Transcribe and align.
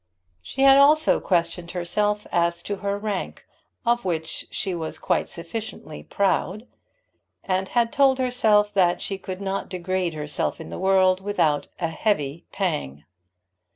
She 0.41 0.63
had 0.63 0.77
also 0.77 1.19
questioned 1.19 1.69
herself 1.69 2.25
as 2.31 2.63
to 2.63 2.77
her 2.77 2.97
rank, 2.97 3.45
of 3.85 4.03
which 4.03 4.47
she 4.49 4.73
was 4.73 4.97
quite 4.97 5.29
sufficiently 5.29 6.01
proud, 6.01 6.65
and 7.43 7.67
had 7.67 7.93
told 7.93 8.17
herself 8.17 8.73
that 8.73 8.99
she 8.99 9.19
could 9.19 9.41
not 9.41 9.69
degrade 9.69 10.15
herself 10.15 10.59
in 10.59 10.69
the 10.69 10.79
world 10.79 11.21
without 11.21 11.67
a 11.79 11.89
heavy 11.89 12.45
pang. 12.51 13.05